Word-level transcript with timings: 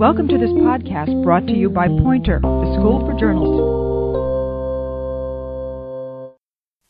Welcome 0.00 0.28
to 0.28 0.38
this 0.38 0.48
podcast 0.48 1.22
brought 1.22 1.46
to 1.46 1.52
you 1.52 1.68
by 1.68 1.86
Poynter, 1.86 2.40
the 2.40 2.74
School 2.78 3.00
for 3.04 3.12
Journalists. 3.20 3.60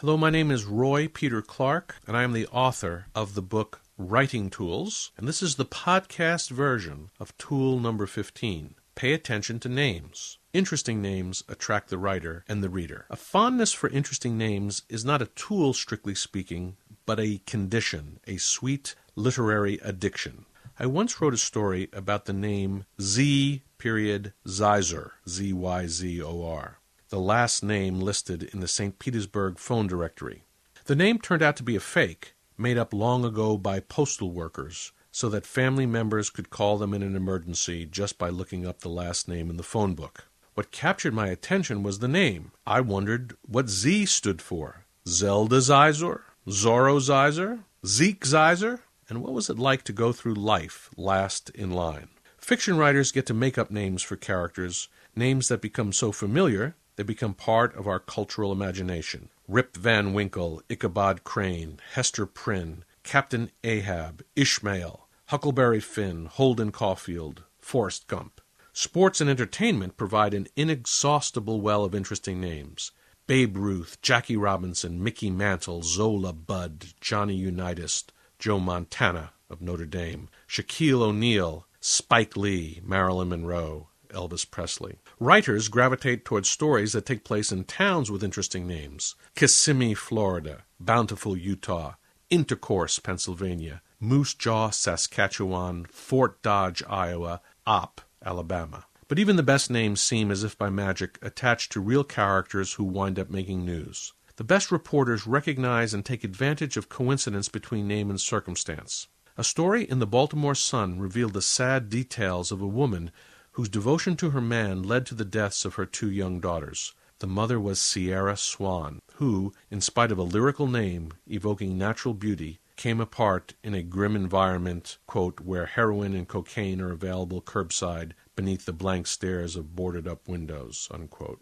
Hello, 0.00 0.16
my 0.16 0.30
name 0.30 0.50
is 0.50 0.64
Roy 0.64 1.08
Peter 1.08 1.42
Clark, 1.42 1.96
and 2.06 2.16
I 2.16 2.22
am 2.22 2.32
the 2.32 2.46
author 2.46 3.08
of 3.14 3.34
the 3.34 3.42
book 3.42 3.82
Writing 3.98 4.48
Tools, 4.48 5.12
and 5.18 5.28
this 5.28 5.42
is 5.42 5.56
the 5.56 5.66
podcast 5.66 6.48
version 6.48 7.10
of 7.20 7.36
tool 7.36 7.78
number 7.78 8.06
15. 8.06 8.74
Pay 8.94 9.12
attention 9.12 9.60
to 9.60 9.68
names. 9.68 10.38
Interesting 10.54 11.02
names 11.02 11.44
attract 11.46 11.90
the 11.90 11.98
writer 11.98 12.42
and 12.48 12.62
the 12.62 12.70
reader. 12.70 13.04
A 13.10 13.16
fondness 13.16 13.74
for 13.74 13.90
interesting 13.90 14.38
names 14.38 14.80
is 14.88 15.04
not 15.04 15.20
a 15.20 15.26
tool, 15.26 15.74
strictly 15.74 16.14
speaking, 16.14 16.78
but 17.04 17.20
a 17.20 17.42
condition, 17.44 18.20
a 18.26 18.38
sweet 18.38 18.94
literary 19.14 19.78
addiction. 19.82 20.46
I 20.76 20.86
once 20.86 21.20
wrote 21.20 21.34
a 21.34 21.38
story 21.38 21.88
about 21.92 22.24
the 22.24 22.32
name 22.32 22.84
Z 23.00 23.62
Zyzor, 23.78 25.10
Z 25.28 25.52
Y 25.52 25.86
Z 25.86 26.22
O 26.22 26.44
R, 26.44 26.78
the 27.10 27.20
last 27.20 27.62
name 27.62 28.00
listed 28.00 28.42
in 28.52 28.58
the 28.58 28.66
St. 28.66 28.98
Petersburg 28.98 29.58
phone 29.58 29.86
directory. 29.86 30.42
The 30.86 30.96
name 30.96 31.20
turned 31.20 31.42
out 31.42 31.56
to 31.56 31.62
be 31.62 31.76
a 31.76 31.80
fake, 31.80 32.34
made 32.58 32.76
up 32.76 32.92
long 32.92 33.24
ago 33.24 33.56
by 33.56 33.78
postal 33.78 34.32
workers, 34.32 34.90
so 35.12 35.28
that 35.28 35.46
family 35.46 35.86
members 35.86 36.28
could 36.28 36.50
call 36.50 36.76
them 36.76 36.92
in 36.92 37.04
an 37.04 37.14
emergency 37.14 37.86
just 37.86 38.18
by 38.18 38.30
looking 38.30 38.66
up 38.66 38.80
the 38.80 38.88
last 38.88 39.28
name 39.28 39.50
in 39.50 39.56
the 39.56 39.62
phone 39.62 39.94
book. 39.94 40.26
What 40.54 40.72
captured 40.72 41.14
my 41.14 41.28
attention 41.28 41.84
was 41.84 42.00
the 42.00 42.08
name. 42.08 42.50
I 42.66 42.80
wondered 42.80 43.36
what 43.46 43.68
Z 43.68 44.06
stood 44.06 44.42
for. 44.42 44.86
Zelda 45.06 45.58
Zyzor? 45.58 46.22
Zorro 46.48 46.98
Zyzor? 46.98 47.60
Zeke 47.86 48.24
Zyzor? 48.24 48.80
And 49.14 49.22
what 49.22 49.32
was 49.32 49.48
it 49.48 49.58
like 49.58 49.84
to 49.84 49.92
go 49.92 50.12
through 50.12 50.34
life 50.34 50.90
last 50.96 51.50
in 51.50 51.70
line? 51.70 52.08
Fiction 52.36 52.76
writers 52.76 53.12
get 53.12 53.26
to 53.26 53.34
make 53.34 53.56
up 53.56 53.70
names 53.70 54.02
for 54.02 54.16
characters, 54.16 54.88
names 55.14 55.48
that 55.48 55.60
become 55.60 55.92
so 55.92 56.10
familiar 56.10 56.74
they 56.96 57.02
become 57.02 57.34
part 57.34 57.74
of 57.76 57.86
our 57.86 57.98
cultural 57.98 58.52
imagination. 58.52 59.28
Rip 59.48 59.76
Van 59.76 60.12
Winkle, 60.12 60.62
Ichabod 60.68 61.24
Crane, 61.24 61.78
Hester 61.94 62.26
Prynne, 62.26 62.84
Captain 63.02 63.50
Ahab, 63.62 64.22
Ishmael, 64.36 65.08
Huckleberry 65.26 65.80
Finn, 65.80 66.26
Holden 66.26 66.70
Caulfield, 66.70 67.44
Forrest 67.58 68.06
Gump. 68.06 68.40
Sports 68.72 69.20
and 69.20 69.30
entertainment 69.30 69.96
provide 69.96 70.34
an 70.34 70.48
inexhaustible 70.56 71.60
well 71.60 71.84
of 71.84 71.94
interesting 71.94 72.40
names. 72.40 72.92
Babe 73.26 73.56
Ruth, 73.56 74.00
Jackie 74.02 74.36
Robinson, 74.36 75.02
Mickey 75.02 75.30
Mantle, 75.30 75.82
Zola 75.82 76.32
Budd, 76.32 76.86
Johnny 77.00 77.34
Unitas, 77.34 78.04
Joe 78.44 78.60
Montana 78.60 79.32
of 79.48 79.62
Notre 79.62 79.86
Dame, 79.86 80.28
Shaquille 80.46 81.00
O'Neal, 81.00 81.66
Spike 81.80 82.36
Lee, 82.36 82.78
Marilyn 82.84 83.30
Monroe, 83.30 83.88
Elvis 84.10 84.44
Presley. 84.44 84.98
Writers 85.18 85.68
gravitate 85.68 86.26
towards 86.26 86.50
stories 86.50 86.92
that 86.92 87.06
take 87.06 87.24
place 87.24 87.50
in 87.50 87.64
towns 87.64 88.10
with 88.10 88.22
interesting 88.22 88.66
names 88.66 89.14
Kissimmee, 89.34 89.94
Florida, 89.94 90.64
Bountiful, 90.78 91.38
Utah, 91.38 91.94
Intercourse, 92.28 92.98
Pennsylvania, 92.98 93.80
Moose 93.98 94.34
Jaw, 94.34 94.68
Saskatchewan, 94.68 95.86
Fort 95.86 96.42
Dodge, 96.42 96.82
Iowa, 96.86 97.40
Opp, 97.66 98.02
Alabama. 98.22 98.84
But 99.08 99.18
even 99.18 99.36
the 99.36 99.42
best 99.42 99.70
names 99.70 100.02
seem, 100.02 100.30
as 100.30 100.44
if 100.44 100.58
by 100.58 100.68
magic, 100.68 101.18
attached 101.22 101.72
to 101.72 101.80
real 101.80 102.04
characters 102.04 102.74
who 102.74 102.84
wind 102.84 103.18
up 103.18 103.30
making 103.30 103.64
news. 103.64 104.12
The 104.36 104.42
best 104.44 104.72
reporters 104.72 105.28
recognize 105.28 105.94
and 105.94 106.04
take 106.04 106.24
advantage 106.24 106.76
of 106.76 106.88
coincidence 106.88 107.48
between 107.48 107.86
name 107.86 108.10
and 108.10 108.20
circumstance. 108.20 109.06
A 109.36 109.44
story 109.44 109.84
in 109.84 110.00
the 110.00 110.08
Baltimore 110.08 110.56
Sun 110.56 110.98
revealed 110.98 111.34
the 111.34 111.42
sad 111.42 111.88
details 111.88 112.50
of 112.50 112.60
a 112.60 112.66
woman 112.66 113.12
whose 113.52 113.68
devotion 113.68 114.16
to 114.16 114.30
her 114.30 114.40
man 114.40 114.82
led 114.82 115.06
to 115.06 115.14
the 115.14 115.24
deaths 115.24 115.64
of 115.64 115.76
her 115.76 115.86
two 115.86 116.10
young 116.10 116.40
daughters. 116.40 116.94
The 117.20 117.28
mother 117.28 117.60
was 117.60 117.80
Sierra 117.80 118.36
Swan, 118.36 118.98
who, 119.14 119.52
in 119.70 119.80
spite 119.80 120.10
of 120.10 120.18
a 120.18 120.24
lyrical 120.24 120.66
name 120.66 121.12
evoking 121.28 121.78
natural 121.78 122.12
beauty, 122.12 122.58
came 122.74 123.00
apart 123.00 123.54
in 123.62 123.72
a 123.72 123.84
grim 123.84 124.16
environment, 124.16 124.98
quote, 125.06 125.38
where 125.38 125.66
heroin 125.66 126.12
and 126.12 126.26
cocaine 126.26 126.80
are 126.80 126.90
available 126.90 127.40
curbside 127.40 128.14
beneath 128.34 128.64
the 128.64 128.72
blank 128.72 129.06
stares 129.06 129.54
of 129.54 129.76
boarded 129.76 130.08
up 130.08 130.26
windows. 130.26 130.88
Unquote. 130.90 131.40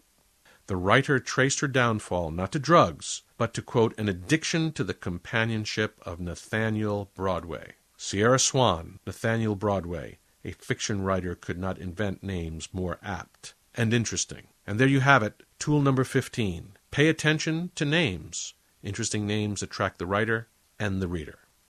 The 0.67 0.77
writer 0.77 1.19
traced 1.19 1.59
her 1.59 1.67
downfall 1.67 2.31
not 2.31 2.53
to 2.53 2.59
drugs, 2.59 3.23
but 3.37 3.53
to 3.53 3.61
quote 3.61 3.97
an 3.99 4.07
addiction 4.07 4.71
to 4.73 4.83
the 4.83 4.93
companionship 4.93 5.99
of 6.05 6.21
Nathaniel 6.21 7.11
Broadway. 7.15 7.73
Sierra 7.97 8.39
Swan, 8.39 8.99
Nathaniel 9.05 9.55
Broadway, 9.55 10.19
a 10.45 10.51
fiction 10.51 11.01
writer 11.01 11.35
could 11.35 11.57
not 11.57 11.77
invent 11.77 12.23
names 12.23 12.69
more 12.71 12.97
apt 13.03 13.53
and 13.75 13.93
interesting. 13.93 14.47
And 14.65 14.79
there 14.79 14.87
you 14.87 15.01
have 15.01 15.23
it, 15.23 15.43
tool 15.59 15.81
number 15.81 16.03
15. 16.03 16.77
Pay 16.91 17.07
attention 17.09 17.71
to 17.75 17.85
names. 17.85 18.53
Interesting 18.81 19.27
names 19.27 19.61
attract 19.61 19.99
the 19.99 20.05
writer 20.05 20.47
and 20.79 21.01
the 21.01 21.07
reader. 21.07 21.39